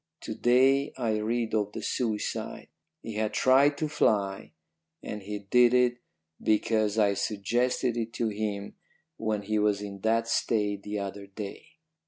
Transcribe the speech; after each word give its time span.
"To 0.21 0.33
day 0.33 0.93
I 0.97 1.17
read 1.19 1.53
of 1.53 1.73
the 1.73 1.83
suicide. 1.83 2.69
He 3.03 3.13
had 3.17 3.35
tried 3.35 3.77
to 3.77 3.87
fly 3.87 4.53
and 5.03 5.21
he 5.21 5.37
did 5.51 5.75
it 5.75 5.99
because 6.41 6.97
I 6.97 7.13
suggested 7.13 7.95
it 7.95 8.11
to 8.13 8.29
him 8.29 8.73
when 9.17 9.43
he 9.43 9.59
was 9.59 9.79
in 9.79 9.99
that 9.99 10.27
state 10.27 10.81
the 10.81 10.97
other 10.97 11.27
day. 11.27 11.67